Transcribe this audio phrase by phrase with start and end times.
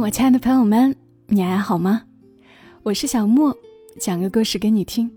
[0.00, 0.94] 我亲爱的朋友们，
[1.26, 2.04] 你还好吗？
[2.84, 3.54] 我是小莫，
[3.98, 5.10] 讲个故事给你听。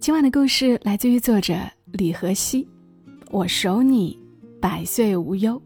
[0.00, 1.54] 今晚的故事来自于作者
[1.92, 2.66] 李和熙，
[3.30, 4.18] 我守你
[4.60, 5.62] 百岁无忧。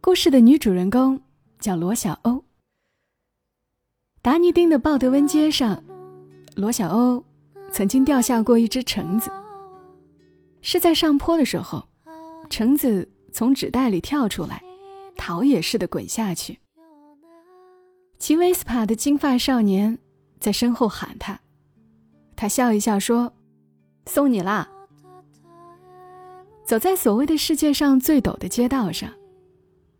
[0.00, 1.20] 故事的女主人公
[1.60, 2.42] 叫罗小欧。
[4.20, 5.84] 达尼丁的鲍德温街上，
[6.56, 7.24] 罗小欧
[7.70, 9.30] 曾经掉下过一只橙子。
[10.62, 11.86] 是在上坡的时候，
[12.50, 14.60] 橙子从纸袋里跳出来，
[15.16, 16.58] 逃也似的滚下去。
[18.18, 19.98] 骑威斯帕的金发少年
[20.40, 21.40] 在身后喊他，
[22.34, 23.32] 他笑一笑说
[24.06, 24.68] ：“送你啦。”
[26.64, 29.12] 走在所谓的世界上最陡的街道上，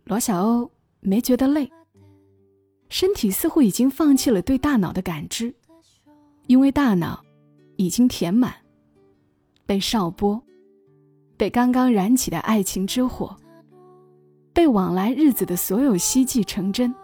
[0.05, 1.71] 罗小欧没觉得累，
[2.89, 5.55] 身体似乎已经放弃了对大脑的感知，
[6.47, 7.23] 因为大脑
[7.77, 8.55] 已经填满，
[9.67, 10.43] 被少波，
[11.37, 13.37] 被刚刚燃起的爱情之火，
[14.55, 16.95] 被往来日子的所有希冀成真。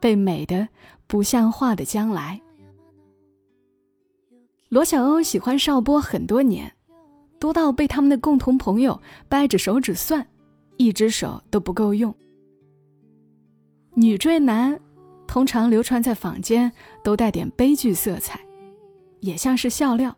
[0.00, 0.66] 被美的
[1.06, 2.40] 不像话的将来，
[4.70, 6.72] 罗小欧喜欢邵波很多年，
[7.38, 10.26] 多到被他们的共同朋友掰着手指算，
[10.78, 12.14] 一只手都不够用。
[13.94, 14.80] 女追男，
[15.26, 16.72] 通常流传在坊间，
[17.04, 18.40] 都带点悲剧色彩，
[19.20, 20.16] 也像是笑料。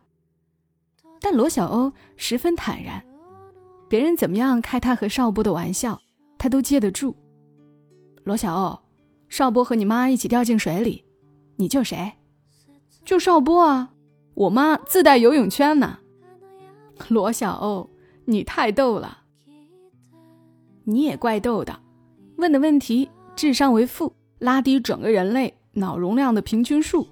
[1.19, 3.03] 但罗小欧十分坦然，
[3.89, 5.99] 别人怎么样开他和邵波的玩笑，
[6.37, 7.15] 他都接得住。
[8.23, 8.82] 罗小欧。
[9.33, 11.05] 邵波和你妈一起掉进水里，
[11.55, 12.13] 你救谁？
[13.03, 13.91] 救邵波啊！
[14.35, 15.97] 我妈自带游泳圈呢。
[17.07, 17.89] 罗小欧，
[18.25, 19.23] 你太逗了。
[20.83, 21.79] 你也怪逗的，
[22.37, 27.07] 问的问题智商为负，拉低整个人类脑容量的平均数。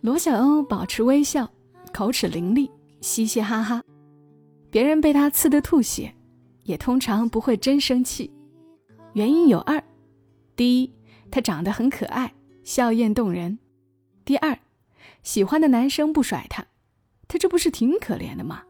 [0.00, 1.48] 罗小欧保持微笑，
[1.92, 2.68] 口齿伶俐，
[3.00, 3.84] 嘻嘻哈哈。
[4.68, 6.12] 别人被他刺得吐血，
[6.64, 8.32] 也通常不会真生气。
[9.12, 9.80] 原因有二。
[10.54, 10.92] 第一，
[11.30, 13.58] 他长得很可爱，笑靥动人；
[14.24, 14.58] 第二，
[15.22, 16.66] 喜欢的男生不甩他，
[17.26, 18.62] 他这不是挺可怜的吗？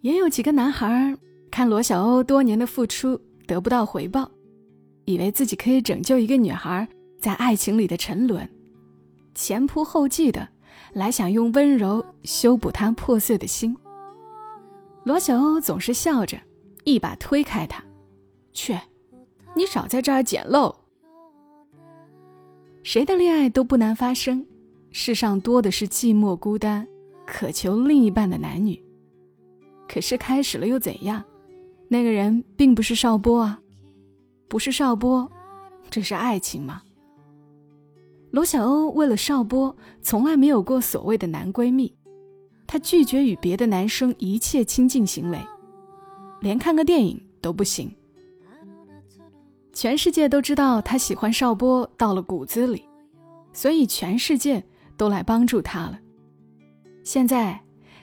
[0.00, 1.16] 也有几个男孩
[1.50, 4.30] 看罗小欧多年的付出得不到回报，
[5.04, 6.88] 以为自己可以拯救一个女孩
[7.20, 8.48] 在爱情里的沉沦，
[9.34, 10.48] 前仆后继的
[10.92, 13.76] 来想用温柔修补她破碎的心。
[15.04, 16.36] 罗小欧总是笑着，
[16.82, 17.84] 一把推开他，
[18.52, 18.76] 去。
[19.54, 20.74] 你少在这儿捡漏。
[22.82, 24.44] 谁的恋爱都不难发生，
[24.90, 26.86] 世上多的是寂寞孤单、
[27.26, 28.82] 渴求另一半的男女。
[29.88, 31.22] 可是开始了又怎样？
[31.88, 33.60] 那个人并不是邵波啊，
[34.48, 35.30] 不是邵波，
[35.90, 36.82] 这是爱情吗？
[38.30, 41.94] 罗小欧为了邵波，从来没有过所谓的男闺蜜，
[42.66, 45.38] 她拒绝与别的男生一切亲近行为，
[46.40, 47.94] 连看个电影都不行。
[49.72, 52.84] 全世界都知道他喜欢邵波到了骨子里，
[53.52, 54.62] 所以全世界
[54.96, 55.98] 都来帮助他了。
[57.02, 57.58] 现在，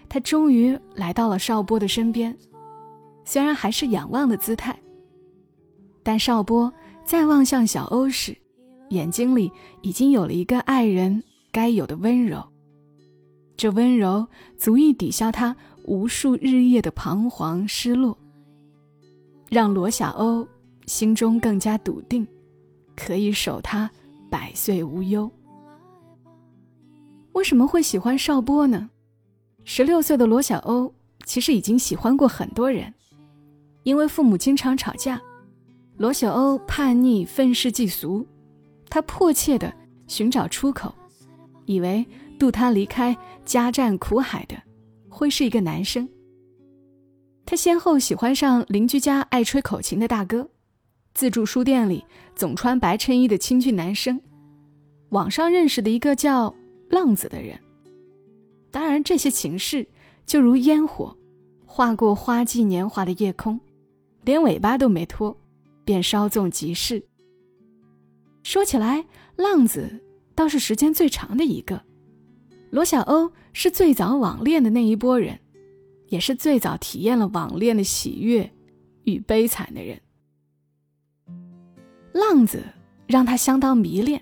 [0.10, 2.36] 他终于来到了邵波的身边，
[3.24, 4.78] 虽然还是仰望的姿态，
[6.02, 6.74] 但邵波
[7.06, 8.36] 再望向小欧时，
[8.90, 12.44] 眼睛里已经有了一个爱人该有的温柔。
[13.56, 14.26] 这温柔
[14.58, 18.18] 足以抵消他无数日夜的彷徨失落，
[19.50, 20.48] 让罗小欧。
[20.90, 22.28] 心中更加笃定，
[22.96, 23.88] 可以守他
[24.28, 25.32] 百岁无忧。
[27.34, 28.90] 为什么会喜欢邵波呢？
[29.64, 30.92] 十六岁的罗小欧
[31.26, 32.92] 其实已经喜欢过很多人，
[33.84, 35.22] 因为父母经常吵架，
[35.98, 38.26] 罗小欧叛逆愤世嫉俗，
[38.90, 39.72] 他迫切的
[40.08, 40.92] 寻找出口，
[41.66, 42.04] 以为
[42.40, 44.56] 渡他离开家战苦海的
[45.08, 46.10] 会是一个男生。
[47.46, 50.50] 他先后喜欢上邻居家爱吹口琴的大哥。
[51.20, 54.22] 自助书店里总穿白衬衣的清俊男生，
[55.10, 56.56] 网上认识的一个叫
[56.90, 57.60] 浪子的人。
[58.72, 59.86] 当然，这些情事
[60.26, 61.14] 就如烟火，
[61.66, 63.60] 划过花季年华的夜空，
[64.24, 65.36] 连尾巴都没拖，
[65.84, 67.04] 便稍纵即逝。
[68.44, 69.04] 说起来，
[69.36, 70.02] 浪子
[70.34, 71.84] 倒是时间最长的一个。
[72.70, 75.38] 罗小欧是最早网恋的那一波人，
[76.08, 78.50] 也是最早体验了网恋的喜悦
[79.04, 80.00] 与悲惨的人。
[82.14, 82.64] 浪子
[83.08, 84.22] 让他相当迷恋。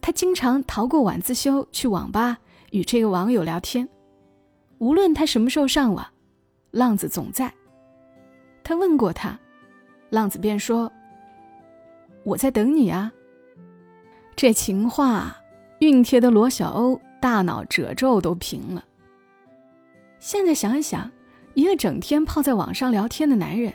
[0.00, 2.38] 他经常逃过晚自修去网吧
[2.70, 3.88] 与这个网友聊天，
[4.78, 6.06] 无论他什么时候上网，
[6.70, 7.52] 浪子总在。
[8.62, 9.38] 他问过他，
[10.10, 10.90] 浪子便说
[12.24, 13.12] ：“我在等你啊。”
[14.36, 15.36] 这情话
[15.80, 18.84] 熨帖的罗小欧大脑褶皱都平了。
[20.18, 21.10] 现在想一想，
[21.54, 23.72] 一个整天泡在网上聊天的男人。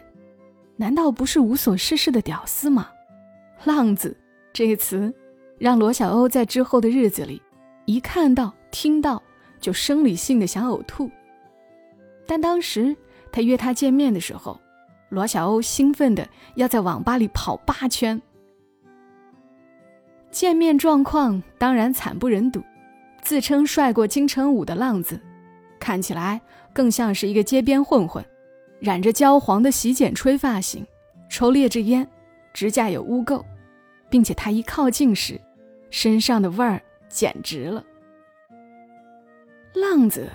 [0.76, 2.90] 难道不是无所事事的屌丝吗？
[3.64, 4.16] 浪子
[4.52, 5.14] 这个词，
[5.58, 7.42] 让罗小欧在之后的日子里，
[7.86, 9.22] 一看到、听到
[9.60, 11.10] 就生理性的想呕吐。
[12.26, 12.96] 但当时
[13.32, 14.60] 他约他见面的时候，
[15.10, 18.22] 罗小欧兴奋的要在网吧里跑八圈。
[20.32, 22.64] 见面状况当然惨不忍睹，
[23.22, 25.22] 自称帅过金城武的浪子，
[25.80, 26.42] 看起来
[26.74, 28.26] 更像是一个街边混混，
[28.84, 30.86] 染着焦黄的洗剪吹发型，
[31.30, 32.06] 抽劣质烟，
[32.54, 33.42] 指甲有污垢，
[34.10, 35.40] 并且他一靠近时，
[35.90, 37.82] 身上的味儿简直了。
[39.74, 40.30] 浪子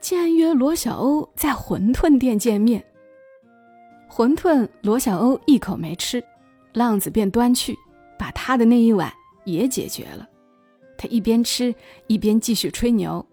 [0.00, 2.84] 竟然约罗小欧在馄饨店见面。
[4.10, 6.20] 馄饨罗小欧一口没吃，
[6.72, 7.72] 浪子便端去，
[8.18, 9.12] 把他的那一碗。
[9.44, 10.28] 也解决了，
[10.98, 11.72] 他一边吃
[12.08, 13.24] 一边继续吹牛，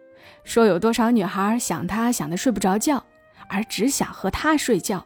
[0.44, 3.04] 说有多少女孩想他想的睡不着觉，
[3.48, 5.06] 而只想和他睡觉，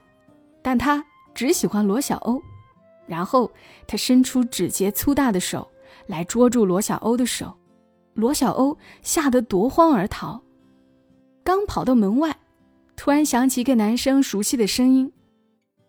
[0.61, 2.41] 但他只喜欢罗小欧。
[3.05, 3.49] 然后
[3.87, 5.67] 他伸出指节粗大的手
[6.07, 7.57] 来捉住罗小欧的手，
[8.13, 10.41] 罗小欧吓得夺慌而逃。
[11.43, 12.37] 刚跑到门外，
[12.97, 15.13] 突然响起一个男生熟悉的声音：“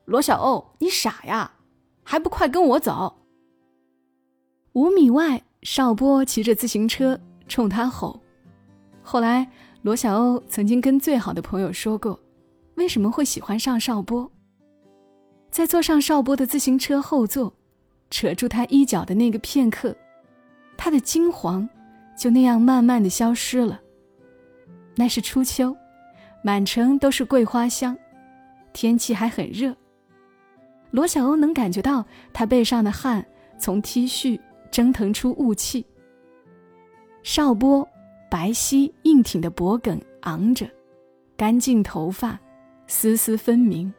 [0.06, 1.54] 罗小欧，你傻呀，
[2.04, 3.18] 还不快跟我走！”
[4.74, 7.18] 五米外，邵波骑着自行车
[7.48, 8.22] 冲他吼。
[9.02, 9.50] 后来，
[9.82, 12.20] 罗小欧曾经跟最好的朋友说过，
[12.78, 14.30] 为什么会喜欢上邵波。
[15.50, 17.52] 在坐上邵波的自行车后座，
[18.10, 19.94] 扯住他衣角的那个片刻，
[20.76, 21.68] 他的金黄
[22.16, 23.80] 就那样慢慢的消失了。
[24.96, 25.76] 那是初秋，
[26.42, 27.96] 满城都是桂花香，
[28.72, 29.76] 天气还很热。
[30.90, 33.26] 罗小欧能感觉到他背上的汗
[33.58, 34.40] 从 T 恤。
[34.70, 35.86] 蒸腾出雾气。
[37.22, 37.88] 邵波
[38.30, 40.68] 白皙硬挺的脖颈昂着，
[41.38, 42.38] 干净头发
[42.88, 43.92] 丝丝分明。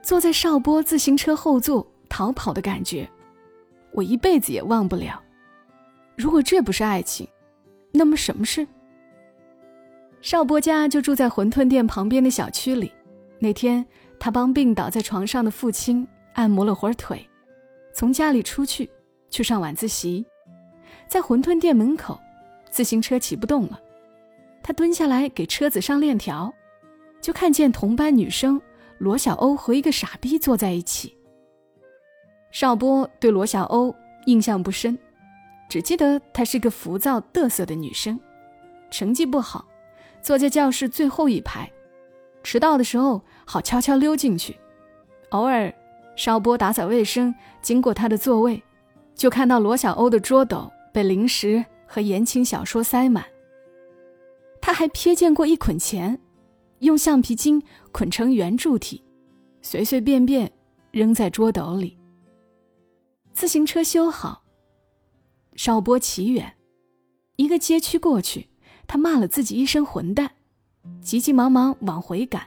[0.00, 3.06] 坐在邵波自行车后座逃跑的感觉，
[3.92, 5.22] 我一辈子也忘不了。
[6.16, 7.28] 如果这不是爱情，
[7.92, 8.66] 那么什么是？
[10.22, 12.90] 邵波家就住在馄饨店旁边的小区里。
[13.38, 13.84] 那天，
[14.18, 17.28] 他帮病倒在床上的父亲按摩了会儿腿，
[17.92, 18.88] 从家里出去。
[19.30, 20.24] 去上晚自习，
[21.08, 22.20] 在馄饨店门口，
[22.70, 23.80] 自行车骑不动了。
[24.62, 26.54] 他蹲下来给车子上链条，
[27.24, 28.60] 就看见同班女生
[28.98, 31.16] 罗小欧和一个傻逼坐在一起。
[32.50, 34.98] 邵波对罗小欧印象不深，
[35.66, 38.20] 只记得她是个浮躁得瑟的女生，
[38.90, 39.64] 成绩不好，
[40.20, 41.72] 坐在教室最后一排，
[42.42, 44.54] 迟到的时候好悄悄溜进去。
[45.30, 45.72] 偶尔，
[46.16, 48.62] 邵波打扫卫生经过她的座位。
[49.14, 53.24] 就看到罗小欧的桌斗被零食和言情小说塞满。
[54.60, 56.20] 他还瞥见过一捆钱，
[56.80, 57.62] 用橡皮筋
[57.92, 59.02] 捆成圆柱体，
[59.62, 60.50] 随随便便
[60.90, 61.96] 扔在桌斗里。
[63.32, 64.42] 自行车修好，
[65.56, 66.54] 邵波骑远，
[67.36, 68.48] 一个街区过去，
[68.86, 70.30] 他骂了自己一声混蛋，
[71.00, 72.46] 急急忙忙往回赶。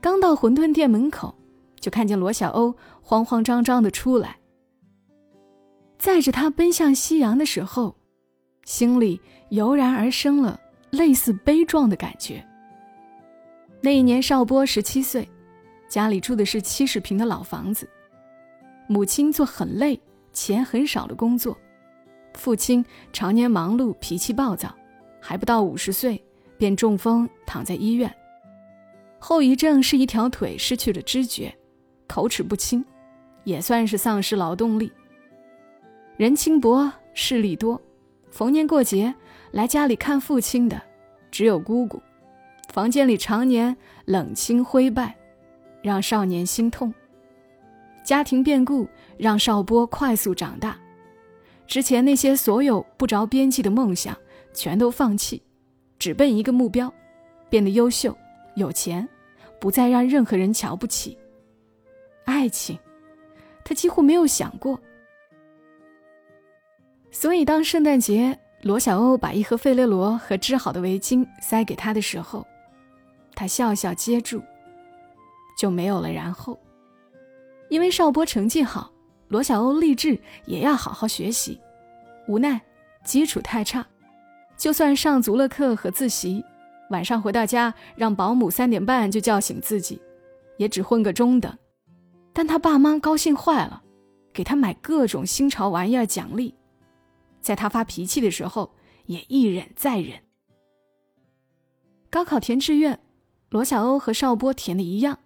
[0.00, 1.34] 刚到馄饨店门口，
[1.80, 4.38] 就看见罗小欧慌慌张张的出来。
[5.98, 7.96] 载着他奔向夕阳的时候，
[8.64, 10.60] 心里油然而生了
[10.90, 12.46] 类似悲壮的感觉。
[13.80, 15.28] 那一年，邵波十七岁，
[15.88, 17.88] 家里住的是七十平的老房子，
[18.88, 20.00] 母亲做很累、
[20.32, 21.56] 钱很少的工作，
[22.34, 24.74] 父亲常年忙碌、脾气暴躁，
[25.20, 26.20] 还不到五十岁
[26.58, 28.12] 便中风躺在医院，
[29.18, 31.54] 后遗症是一条腿失去了知觉，
[32.08, 32.84] 口齿不清，
[33.44, 34.90] 也算是丧失劳动力。
[36.16, 37.80] 人轻薄，势力多，
[38.30, 39.14] 逢年过节
[39.52, 40.80] 来家里看父亲的
[41.30, 42.02] 只有姑姑，
[42.68, 45.16] 房间里常年冷清灰败，
[45.82, 46.92] 让少年心痛。
[48.04, 50.78] 家庭变故让邵波快速长大，
[51.66, 54.16] 之前那些所有不着边际的梦想
[54.52, 55.42] 全都放弃，
[55.98, 56.92] 只奔一个目标：
[57.48, 58.16] 变得优秀、
[58.54, 59.08] 有钱，
[59.58, 61.18] 不再让任何人瞧不起。
[62.24, 62.78] 爱情，
[63.64, 64.78] 他几乎没有想过。
[67.10, 72.46] 所以，当圣诞节罗小欧把一盒费列罗和织好的围巾塞给他的时候，
[73.36, 74.42] 他笑笑接住，
[75.56, 76.58] 就没有了然后。
[77.68, 78.90] 因为邵波成绩好，
[79.28, 81.60] 罗小欧立志也要好好学习，
[82.26, 82.60] 无奈
[83.04, 83.86] 基础太差，
[84.56, 86.44] 就算上足了课和自习，
[86.90, 90.00] 晚上回到家让保姆三点半就叫醒自己，
[90.56, 91.56] 也只混个中等。
[92.32, 93.82] 但他爸妈高兴坏了，
[94.32, 96.54] 给他买各种新潮玩意儿奖励。
[97.40, 98.72] 在他发脾气的时候，
[99.06, 100.20] 也一忍再忍。
[102.10, 102.98] 高考填志愿，
[103.48, 105.18] 罗小欧和邵波填的一样。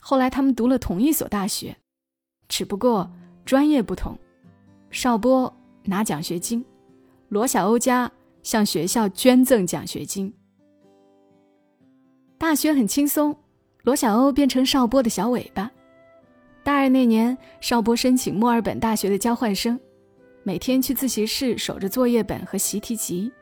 [0.00, 1.76] 后来他们读了同一所大学，
[2.48, 3.10] 只不过
[3.44, 4.18] 专业不同，
[4.90, 5.52] 邵波
[5.84, 6.64] 拿奖学金，
[7.28, 8.10] 罗小欧家
[8.42, 10.32] 向学校捐赠奖学金。
[12.38, 13.36] 大学很轻松，
[13.82, 15.70] 罗小欧变成邵波的小尾巴。
[16.62, 19.78] 大二那年，邵波申请墨尔本大学的交换生，
[20.42, 23.32] 每天去自习室守着作业本和习题集，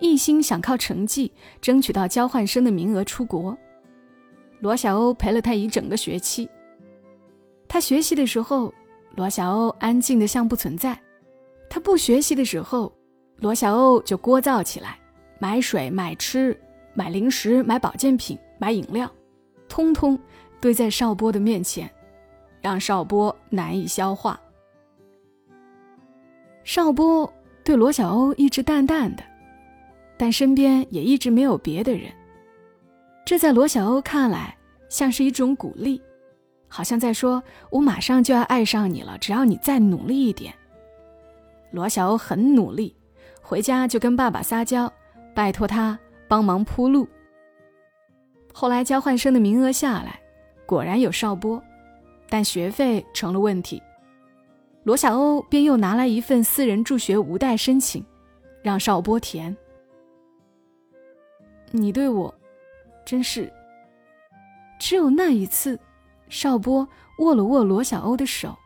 [0.00, 3.56] 一心想靠成绩争取到交换生的名额出国。
[4.60, 6.48] 罗小欧陪了他一整个学期。
[7.68, 8.72] 他学习的时候，
[9.14, 10.94] 罗小欧安静的像不存在；
[11.68, 12.92] 他不学习的时候，
[13.36, 14.98] 罗小欧就聒噪起来，
[15.38, 16.58] 买水、买吃、
[16.94, 19.10] 买零食、买保健品、买饮料，
[19.68, 20.18] 通通
[20.60, 21.90] 堆在邵波的面前，
[22.62, 24.40] 让邵波难以消化。
[26.64, 27.30] 邵波
[27.62, 29.22] 对罗小欧一直淡淡的，
[30.16, 32.10] 但身边也一直没有别的人。
[33.24, 34.56] 这在罗小欧看来
[34.88, 36.00] 像是一种鼓励，
[36.68, 40.54] 好像在说：“我马上就要爱上你了，只要你再努力一点。”
[41.72, 42.94] 罗小欧很努力，
[43.42, 44.90] 回家就跟爸爸撒娇，
[45.34, 47.06] 拜托他帮忙铺路。
[48.52, 50.18] 后来交换生的名额下来，
[50.64, 51.62] 果然有邵波，
[52.30, 53.82] 但学费成了问题。
[54.84, 58.02] 罗小欧便又拿来一份私人助学无贷申请，
[58.62, 59.54] 让邵波填。
[61.76, 62.34] 你对我。
[63.04, 63.52] 真是，
[64.80, 65.78] 只有那一次，
[66.28, 66.86] 邵波
[67.18, 68.56] 握了握罗小欧的手，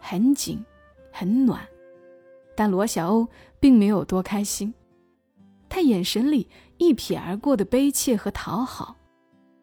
[0.00, 0.64] 很紧，
[1.12, 1.66] 很暖，
[2.56, 3.28] 但罗小欧
[3.60, 4.74] 并没有多开心。
[5.68, 8.96] 他眼神里一瞥而过的悲切和讨好，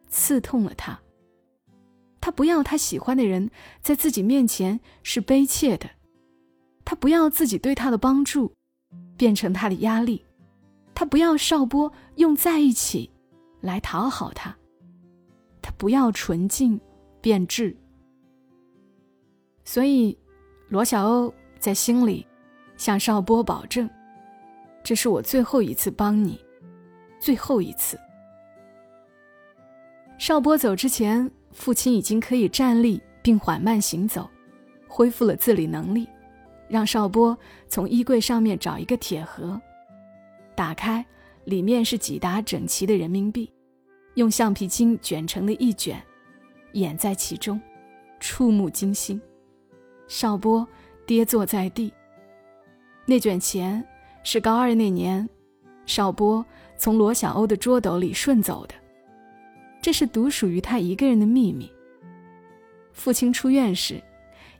[0.07, 0.99] 刺痛了他。
[2.21, 3.51] 他不要他喜欢的人
[3.81, 5.89] 在自己面前是悲切的，
[6.83, 8.53] 他不要自己对他的帮助
[9.15, 10.24] 变成他的压力，
[10.95, 13.11] 他不要邵波用在一起。
[13.61, 14.55] 来讨好他，
[15.59, 16.79] 他不要纯净
[17.19, 17.75] 变质。
[19.63, 20.15] 所以，
[20.69, 22.27] 罗小欧在心里
[22.77, 23.89] 向邵波保证
[24.85, 26.39] ：“这是我最后一次帮你，
[27.19, 27.99] 最后一次。”
[30.19, 34.29] 邵波走之前，父亲已经可以站立并缓慢行走，
[34.87, 36.07] 恢复了自理能力，
[36.69, 37.35] 让邵波
[37.67, 39.59] 从衣柜上面找一个铁盒，
[40.55, 41.05] 打开，
[41.43, 43.51] 里面是几沓整齐的人民币。
[44.15, 46.01] 用橡皮筋卷成的一卷，
[46.71, 47.61] 掩在其中，
[48.19, 49.21] 触目惊心。
[50.07, 50.65] 邵波
[51.05, 51.91] 跌坐在地。
[53.05, 53.85] 那卷钱
[54.23, 55.27] 是高二那年，
[55.85, 56.43] 邵波
[56.77, 58.75] 从罗小欧的桌斗里顺走的，
[59.81, 61.69] 这是独属于他一个人的秘密。
[62.93, 64.01] 父亲出院时，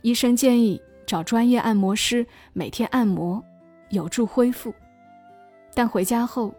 [0.02, 3.42] 医生建议找专业按摩师每天按摩，
[3.90, 4.74] 有助恢复。
[5.76, 6.52] 但回家后，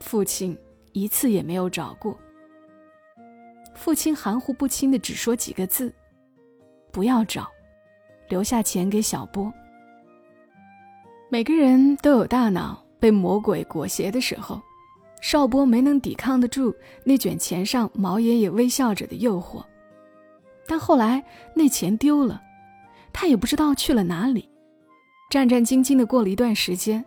[0.00, 0.56] 父亲。
[0.94, 2.14] 一次也没有找过。
[3.74, 5.90] 父亲含糊不清的只说几个字
[6.92, 7.50] ：“不要找，
[8.28, 9.50] 留下钱给小波。”
[11.32, 14.60] 每个人都有大脑被魔鬼裹挟的时候，
[15.22, 19.64] 邵波没能抵抗得住那卷钱上毛爷爷微笑着的诱惑。
[20.66, 21.24] 但后来
[21.54, 22.42] 那钱丢了，
[23.14, 24.46] 他也不知道去了哪里，
[25.30, 27.02] 战战兢兢的过了一段时间，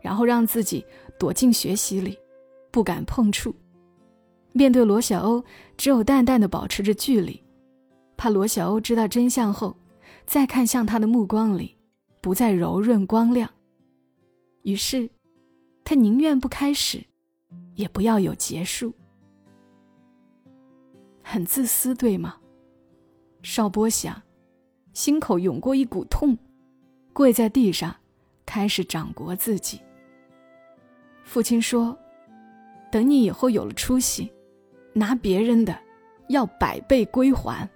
[0.00, 0.84] 然后让自己
[1.18, 2.18] 躲进学习里。
[2.72, 3.52] 不敢碰触，
[4.52, 5.44] 面对罗小欧，
[5.76, 7.42] 只有淡淡的保持着距离，
[8.16, 9.76] 怕罗小欧知道真相后，
[10.24, 11.76] 再看向他的目光里，
[12.20, 13.50] 不再柔润光亮。
[14.62, 15.10] 于是，
[15.82, 17.04] 他宁愿不开始，
[17.74, 18.92] 也不要有结束。
[21.22, 22.36] 很自私，对吗？
[23.42, 24.22] 邵波想，
[24.92, 26.38] 心口涌过一股痛，
[27.12, 27.96] 跪在地上，
[28.46, 29.80] 开始掌掴自己。
[31.30, 31.96] 父亲说。
[32.90, 34.28] 等你以后有了出息，
[34.92, 35.78] 拿别人的，
[36.28, 37.70] 要百倍归还。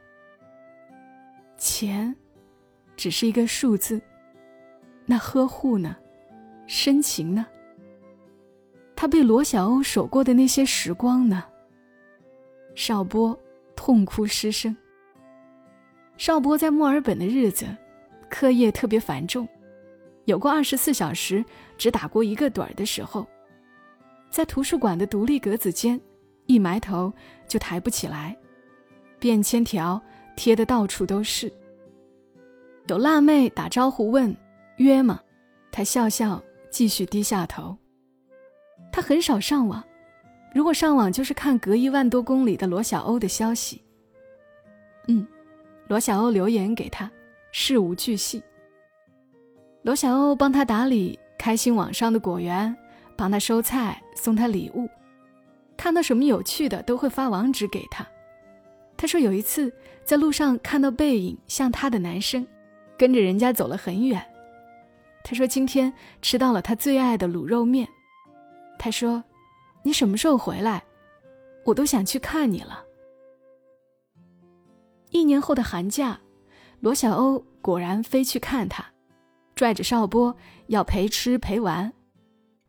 [1.57, 2.13] 钱，
[2.97, 4.03] 只是一个数字，
[5.07, 5.97] 那呵护呢？
[6.67, 7.47] 深情呢？
[8.97, 11.45] 他被罗小欧守过的那些时光呢？
[12.75, 13.39] 邵波
[13.77, 14.77] 痛哭失声。
[16.17, 17.67] 邵波在墨尔本的日子，
[18.29, 19.49] 课业特别繁重，
[20.25, 21.45] 有过二十四小时
[21.79, 23.25] 只打过一个盹儿的时候。
[24.35, 26.01] 在图书馆的独立格子间，
[26.47, 27.13] 一埋头
[27.47, 28.37] 就抬不起来，
[29.21, 30.03] 便签条
[30.35, 31.53] 贴得到处都是。
[32.89, 34.37] 有辣妹打招呼问
[34.79, 35.21] ：“约吗？”
[35.71, 37.79] 他笑笑，继续低下头。
[38.91, 39.81] 他很少上网，
[40.53, 43.81] 如果上网，就是看隔一万多公里的罗小欧的消息。
[45.07, 45.25] 嗯，
[45.87, 47.09] 罗小欧留言给他，
[47.53, 48.43] 事无巨细。
[49.83, 52.77] 罗小欧帮他打理开心网上的果园。
[53.17, 54.89] 帮他收菜，送他礼物，
[55.77, 58.07] 看到什么有趣的都会发网址给他。
[58.97, 59.73] 他说有一次
[60.05, 62.47] 在路上看到背影像他的男生，
[62.97, 64.25] 跟着人家走了很远。
[65.23, 65.93] 他说今天
[66.23, 67.89] 吃到了他最爱的卤肉面。
[68.79, 69.23] 他说
[69.83, 70.85] ：“你什么时候回来？
[71.65, 72.85] 我都想去看你了。”
[75.11, 76.21] 一年后的寒假，
[76.81, 78.85] 罗小欧果然飞去看他，
[79.55, 81.93] 拽着邵波要陪吃陪玩。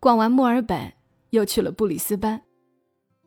[0.05, 0.93] 逛完墨尔本，
[1.31, 2.39] 又去了布里斯班。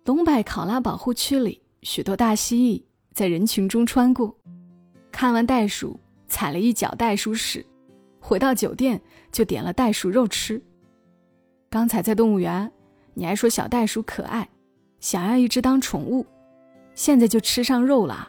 [0.04, 2.80] 龙柏考拉保护区里，许多大蜥蜴
[3.12, 4.32] 在人群中穿过。
[5.10, 7.66] 看完袋鼠，踩了一脚袋鼠屎，
[8.20, 9.00] 回到酒店
[9.32, 10.62] 就点了袋鼠肉吃。
[11.68, 12.70] 刚才在动物园，
[13.12, 14.48] 你还说小袋鼠可爱，
[15.00, 16.24] 想要一只当宠物，
[16.94, 18.28] 现在就吃上肉了。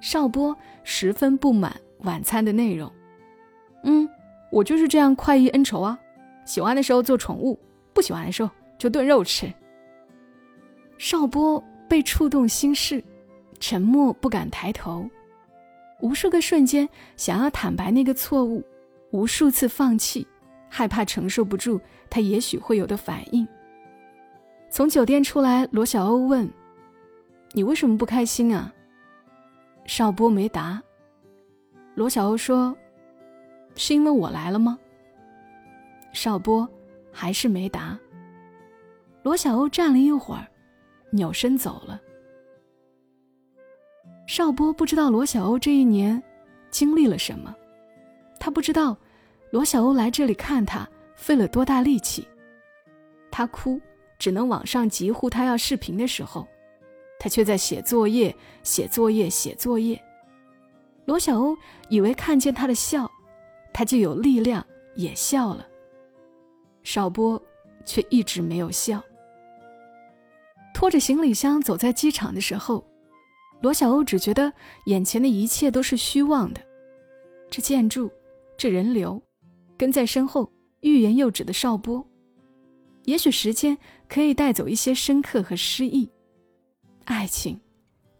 [0.00, 2.88] 邵波十分不满晚餐的内容。
[3.82, 4.08] 嗯，
[4.52, 5.98] 我就是这样快意恩仇啊。
[6.44, 7.58] 喜欢的时候做宠物，
[7.92, 9.52] 不喜欢的时候就炖肉吃。
[10.98, 13.02] 邵波被触动心事，
[13.58, 15.08] 沉默不敢抬头，
[16.00, 18.64] 无数个瞬间想要坦白那个错误，
[19.10, 20.26] 无数次放弃，
[20.68, 23.46] 害怕承受不住他也许会有的反应。
[24.70, 26.48] 从酒店出来，罗小欧问
[27.52, 28.72] ：“你为什么不开心啊？”
[29.86, 30.82] 邵波没答。
[31.94, 32.76] 罗小欧说
[33.76, 34.78] ：“是因为我来了吗？”
[36.14, 36.66] 邵波
[37.12, 37.98] 还是没答。
[39.22, 40.46] 罗小欧站了一会儿，
[41.10, 42.00] 扭身走了。
[44.26, 46.22] 邵波不知道罗小欧这一年
[46.70, 47.54] 经历了什么，
[48.40, 48.96] 他不知道
[49.50, 52.26] 罗小欧来这里看他费了多大力气。
[53.30, 53.80] 他哭，
[54.18, 56.46] 只能往上疾呼他要视频的时候，
[57.18, 60.00] 他却在写作业、写作业、写作业。
[61.04, 61.56] 罗小欧
[61.88, 63.10] 以为看见他的笑，
[63.72, 65.66] 他就有力量也笑了。
[66.84, 67.42] 邵波
[67.84, 69.02] 却一直没有笑。
[70.72, 72.84] 拖着行李箱走在机场的时候，
[73.60, 74.52] 罗小欧只觉得
[74.86, 76.60] 眼前的一切都是虚妄的。
[77.50, 78.10] 这建筑，
[78.56, 79.20] 这人流，
[79.76, 82.04] 跟在身后欲言又止的邵波。
[83.04, 83.76] 也许时间
[84.08, 86.10] 可以带走一些深刻和失意。
[87.04, 87.60] 爱情，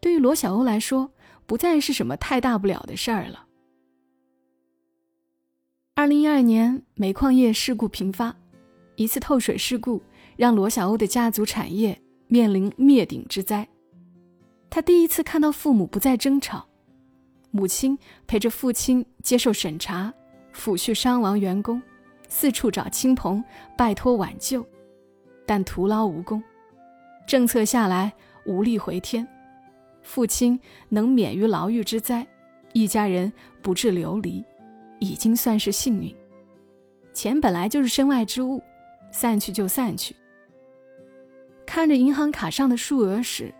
[0.00, 1.10] 对于罗小欧来说，
[1.46, 3.46] 不再是什么太大不了的事儿了。
[5.94, 8.36] 二零一二年，煤矿业事故频发。
[8.96, 10.02] 一次透水事故
[10.36, 13.68] 让罗小欧的家族产业面临灭顶之灾。
[14.70, 16.66] 他第一次看到父母不再争吵，
[17.50, 20.12] 母亲陪着父亲接受审查，
[20.52, 21.80] 抚恤伤亡员工，
[22.28, 23.42] 四处找亲朋
[23.76, 24.66] 拜托挽救，
[25.46, 26.42] 但徒劳无功。
[27.26, 28.12] 政策下来
[28.44, 29.26] 无力回天，
[30.02, 32.26] 父亲能免于牢狱之灾，
[32.72, 34.44] 一家人不致流离，
[34.98, 36.14] 已经算是幸运。
[37.12, 38.60] 钱本来就是身外之物。
[39.14, 40.14] 散去就散去。
[41.64, 43.54] 看着银行卡上的数额时，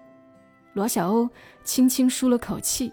[0.72, 1.30] 罗小欧
[1.62, 2.92] 轻轻舒了口气。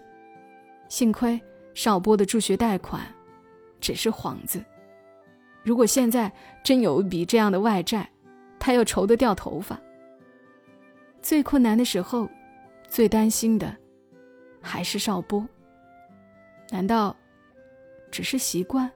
[0.88, 1.40] 幸亏
[1.74, 3.02] 邵波的助学贷款
[3.80, 4.64] 只是幌子，
[5.64, 6.30] 如果现在
[6.62, 8.08] 真有一笔这样的外债，
[8.60, 9.76] 他又愁得掉头发。
[11.20, 12.28] 最困难的时候，
[12.88, 13.76] 最担心的
[14.60, 15.44] 还是邵波。
[16.70, 17.16] 难道
[18.10, 18.88] 只是习惯？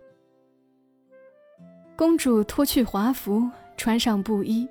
[1.97, 4.69] 公主脱去华服，穿上布衣，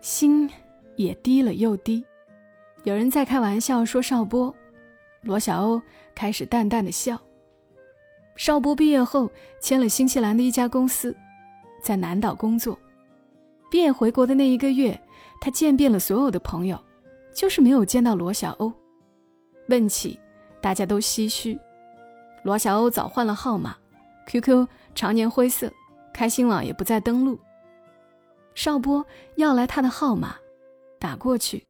[0.00, 0.48] 心
[0.94, 2.04] 也低了又低。
[2.84, 4.54] 有人在开玩笑说邵波，
[5.22, 5.82] 罗小欧
[6.14, 7.20] 开始淡淡的笑。
[8.36, 9.28] 邵波毕业后
[9.60, 11.14] 签了新西兰的一家公司，
[11.82, 12.78] 在南岛工作。
[13.68, 14.98] 毕业回国的那一个月，
[15.40, 16.78] 他见遍了所有的朋友，
[17.34, 18.72] 就是没有见到罗小欧。
[19.68, 20.16] 问起，
[20.60, 21.58] 大家都唏嘘。
[22.44, 23.76] 罗小欧早换了号码
[24.28, 25.68] ，QQ 常年灰色。
[26.18, 27.38] 开心网也不再登录。
[28.52, 30.34] 邵波要来他的号码，
[30.98, 31.64] 打过去。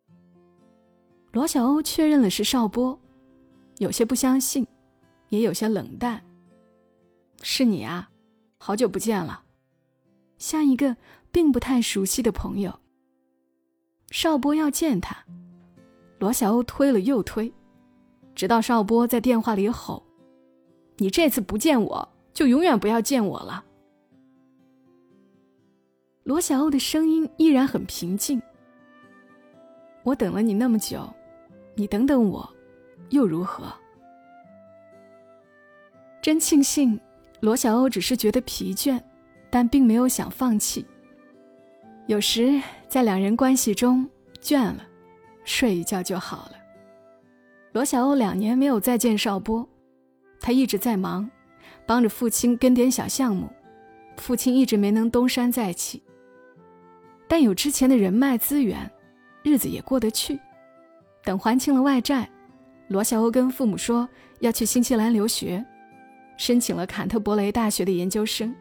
[1.32, 2.98] 罗小欧确认了是邵波，
[3.76, 4.66] 有些不相信，
[5.28, 6.24] 也有些冷淡。
[7.42, 8.08] 是你啊，
[8.56, 9.42] 好久不见了，
[10.38, 10.96] 像一个
[11.30, 12.80] 并不太熟悉的朋友。
[14.10, 15.14] 邵波要见他，
[16.18, 17.52] 罗小欧推了又推，
[18.34, 20.02] 直到邵波在电话里吼
[20.96, 23.66] ：“你这次不见我，就永远不要见我了。”
[26.28, 28.38] 罗小欧的声音依然很平静。
[30.02, 31.10] 我等了你那么久，
[31.74, 32.46] 你等等我，
[33.08, 33.64] 又如何？
[36.20, 37.00] 真庆幸，
[37.40, 39.00] 罗小欧只是觉得疲倦，
[39.48, 40.84] 但并没有想放弃。
[42.08, 42.60] 有时
[42.90, 44.06] 在两人关系中
[44.38, 44.86] 倦了，
[45.44, 46.52] 睡一觉就好了。
[47.72, 49.66] 罗小欧两年没有再见邵波，
[50.38, 51.30] 他一直在忙，
[51.86, 53.48] 帮着父亲跟点小项目，
[54.18, 56.02] 父亲一直没能东山再起。
[57.28, 58.90] 但有之前的人脉资源，
[59.42, 60.38] 日子也过得去。
[61.22, 62.28] 等还清了外债，
[62.88, 64.08] 罗小欧跟父母说
[64.40, 65.62] 要去新西兰留学，
[66.38, 68.54] 申请了坎特伯雷大学的研究生。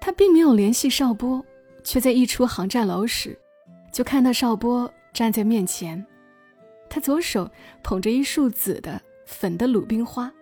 [0.00, 1.44] 他并没有联系邵波，
[1.82, 3.38] 却在一出航站楼时，
[3.92, 6.04] 就看到邵波站在面前。
[6.88, 7.50] 他左手
[7.82, 10.32] 捧着一束紫的粉的鲁冰花，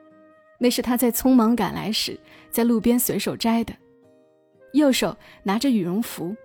[0.58, 2.18] 那是他在匆忙赶来时
[2.50, 3.72] 在路边随手摘的；
[4.72, 6.36] 右手拿着羽绒服，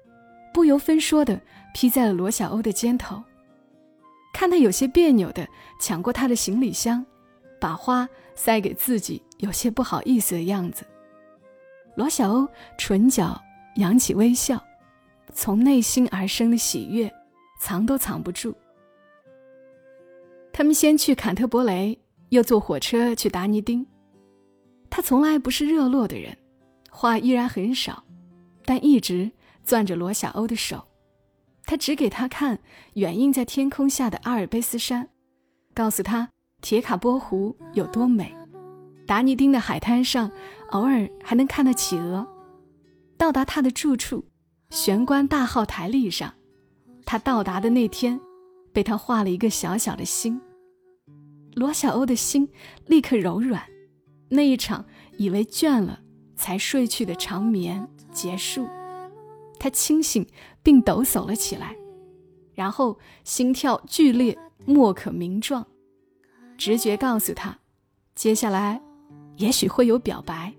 [0.54, 1.40] 不由分说的
[1.74, 3.24] 披在了罗小欧的肩头。
[4.34, 5.48] 看他有些别扭的
[5.80, 7.06] 抢过他的行李箱，
[7.60, 10.86] 把花塞给自己，有些不好意思的样子。
[11.96, 13.42] 罗小欧唇角
[13.78, 14.64] 扬起微笑，
[15.34, 17.12] 从内心而生的喜悦，
[17.60, 18.56] 藏都藏不住。
[20.54, 21.98] 他们先去坎特伯雷，
[22.30, 23.86] 又坐火车去达尼丁。
[24.90, 26.38] 他从来不是热络的人，
[26.92, 28.04] 话依然很少，
[28.68, 29.32] 但一直
[29.64, 30.90] 攥着罗小欧的手。
[31.64, 32.60] 他指给他看
[32.96, 35.08] 远映在天空下的阿尔卑斯山，
[35.74, 36.30] 告诉他
[36.62, 38.36] 铁卡波湖有多美。
[39.06, 40.30] 达尼丁的海滩上，
[40.72, 42.28] 偶尔还能看到企鹅。
[43.18, 44.26] 到达他的住处，
[44.70, 46.34] 玄关大号台历上，
[47.06, 48.20] 他到达的那天，
[48.74, 50.42] 被他画了一个小小的心。
[51.54, 52.50] 罗小欧的心
[52.86, 53.64] 立刻柔软。
[54.30, 54.86] 那一场
[55.18, 56.02] 以为倦了
[56.36, 58.68] 才睡去的长眠结束，
[59.60, 60.26] 他清醒
[60.64, 61.76] 并抖擞了起来，
[62.56, 65.64] 然后心跳剧烈，莫可名状。
[66.58, 67.60] 直觉告诉他，
[68.16, 68.82] 接下来。
[69.36, 70.52] 也许会有表白，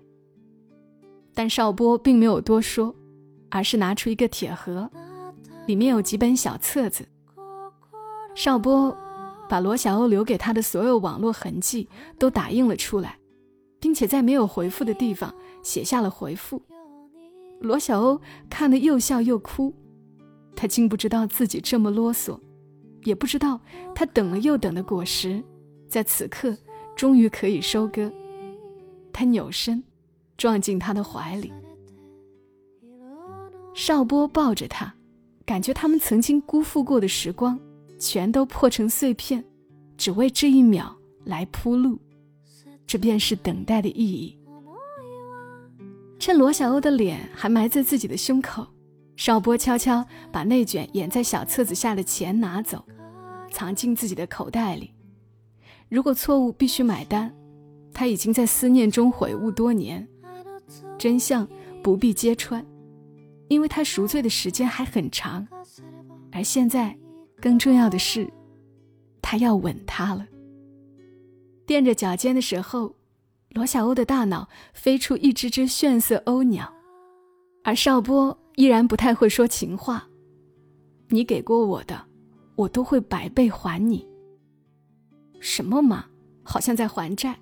[1.33, 2.95] 但邵波并没有多说，
[3.49, 4.89] 而是拿出一个铁盒，
[5.65, 7.05] 里面有几本小册子。
[8.35, 8.97] 邵波
[9.49, 13.19] 把罗小欧留给他的所有网络痕迹都打印了出来，
[13.81, 16.61] 并且在没有回复的地方写下了回复。
[17.59, 18.19] 罗小欧
[18.49, 19.73] 看得又笑又哭，
[20.55, 22.39] 他竟不知道自己这么啰嗦，
[23.03, 23.59] 也不知道
[23.93, 25.43] 他等了又等的果实，
[25.87, 26.57] 在此刻
[26.95, 28.11] 终于可以收割。
[29.11, 29.83] 他扭身，
[30.37, 31.51] 撞进他的怀里。
[33.73, 34.93] 邵波抱着他，
[35.45, 37.59] 感觉他们曾经辜负过的时光，
[37.97, 39.43] 全都破成碎片，
[39.97, 40.95] 只为这一秒
[41.25, 41.99] 来铺路。
[42.87, 44.38] 这便是等待的意义。
[46.19, 48.67] 趁罗小欧的脸还埋在自己的胸口，
[49.15, 52.85] 邵波悄悄把那卷掩在小册子下的钱拿走，
[53.51, 54.93] 藏进自己的口袋里。
[55.87, 57.33] 如果错误必须买单。
[57.91, 60.07] 他已经在思念中悔悟多年，
[60.97, 61.45] 真相
[61.83, 62.65] 不必揭穿，
[63.49, 65.45] 因为他赎罪的时间还很长。
[66.31, 66.97] 而现在，
[67.41, 68.31] 更重要的是，
[69.21, 70.25] 他要吻她了。
[71.65, 72.95] 垫着脚尖的时候，
[73.49, 76.71] 罗小欧的大脑飞出一只只炫色鸥鸟，
[77.63, 80.07] 而邵波依然不太会说情话。
[81.07, 82.05] 你给过我的，
[82.55, 84.07] 我都会百倍还你。
[85.39, 86.05] 什么嘛，
[86.43, 87.35] 好像在还债。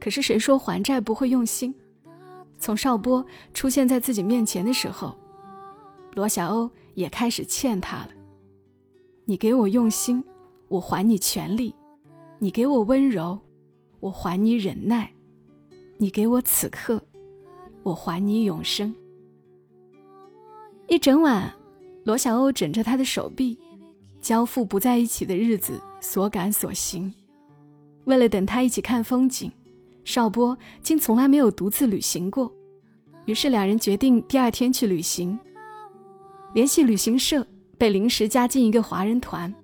[0.00, 1.72] 可是谁说还债不会用心？
[2.58, 5.16] 从邵波出现在自己面前的时候，
[6.14, 8.08] 罗小欧也开始欠他了。
[9.24, 10.24] 你给我用心，
[10.66, 11.72] 我还你全力；
[12.40, 13.38] 你给我温柔，
[14.02, 15.06] 我还你忍耐；
[15.96, 17.00] 你给我此刻，
[17.84, 18.92] 我还你永生。
[20.88, 21.54] 一整晚，
[22.02, 23.56] 罗小欧枕着他的手臂，
[24.20, 27.14] 交付不在一起的日子所感所行。
[28.06, 29.50] 为了等他一起看风景。
[30.04, 32.52] 邵波竟从来没有独自旅行过，
[33.24, 35.38] 于是两人决定第二天去旅行。
[36.54, 37.46] 联系旅行社，
[37.78, 39.54] 被临时加进一个华人团。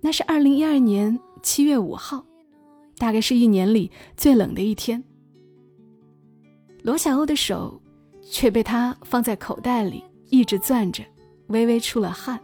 [0.00, 2.26] 那是二零一二年七月五号，
[2.98, 5.02] 大概是一年里最冷的一天。
[6.82, 7.80] 罗小欧的手
[8.22, 11.04] 却被他放在口袋里，一直攥着，
[11.48, 12.38] 微微出了汗。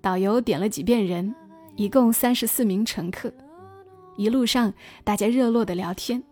[0.00, 1.34] 导游点了几遍人，
[1.76, 3.32] 一共三十四名乘客。
[4.16, 4.72] 一路上，
[5.02, 6.22] 大家热络的聊天。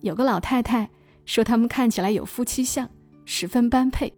[0.00, 0.88] 有个老太太
[1.24, 2.88] 说他们看起来有夫妻相，
[3.24, 4.12] 十分般配。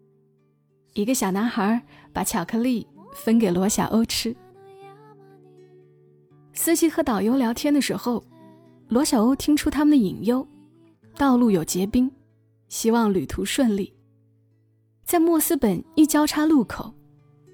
[0.95, 1.81] 一个小男孩
[2.13, 4.35] 把巧克力分给罗小欧吃。
[6.53, 8.23] 司机和导游聊天的时候，
[8.91, 10.45] 罗小欧听出他们的隐忧：
[11.17, 12.11] 道路有结冰，
[12.69, 13.95] 希望旅途顺利。
[15.05, 16.93] 在莫斯本一交叉路口，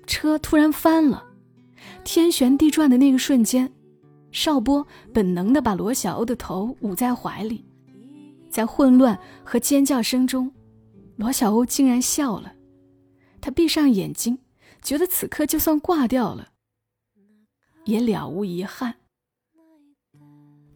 [0.07, 1.23] 车突然翻了，
[2.05, 3.71] 天旋地转的那个瞬间。
[4.33, 7.63] 邵波本能地把罗小欧的头捂在怀里，
[8.49, 10.51] 在混乱和尖叫声中，
[11.17, 12.55] 罗小欧竟然笑了。
[13.43, 14.39] 他闭上眼睛，
[14.81, 16.49] 觉得此刻就算挂掉了，
[17.85, 18.95] 也了无遗憾。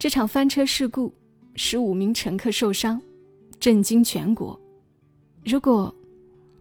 [0.01, 1.13] 这场翻车事故，
[1.53, 2.99] 十五名乘客受伤，
[3.59, 4.59] 震惊全国。
[5.45, 5.95] 如果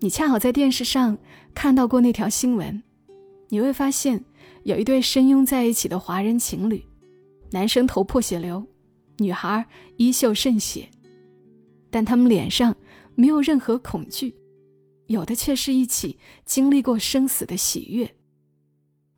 [0.01, 1.17] 你恰好在电视上
[1.55, 2.83] 看到过那条新闻，
[3.49, 4.23] 你会发现
[4.65, 6.85] 有一对深拥在一起的华人情侣。
[7.51, 8.63] 男生头破血流，
[9.17, 10.91] 女孩衣袖渗血，
[11.91, 12.77] 但他们脸上
[13.15, 14.35] 没有任何恐惧，
[15.07, 18.15] 有的却是一起经历过生死的喜悦。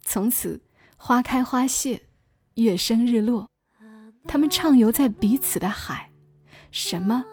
[0.05, 0.61] 从此，
[0.97, 2.03] 花开花谢，
[2.55, 3.49] 月升日落，
[4.25, 6.11] 他们畅游在彼此的海，
[6.71, 7.25] 什么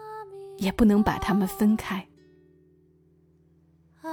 [0.58, 2.06] 也不能把他们分开。
[4.02, 4.08] 好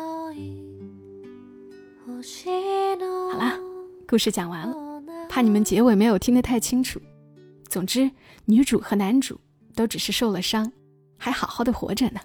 [3.38, 3.60] 啦，
[4.08, 4.76] 故事讲完了，
[5.30, 7.00] 怕你们结尾没有听得太清楚。
[7.68, 8.10] 总之，
[8.46, 9.40] 女主和男主
[9.76, 10.72] 都只是受了伤，
[11.18, 12.20] 还好好的活着呢。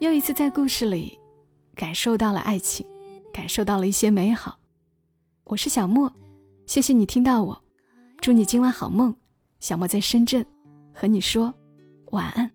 [0.00, 1.18] 又一次在故事里
[1.74, 2.84] 感受到了爱情，
[3.32, 4.58] 感受到了一些美好。
[5.44, 6.12] 我是小莫，
[6.66, 7.61] 谢谢你听到我，
[8.22, 9.12] 祝你今晚好梦。
[9.58, 10.46] 小莫在深圳，
[10.94, 11.52] 和你说
[12.12, 12.48] 晚安。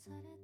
[0.00, 0.39] され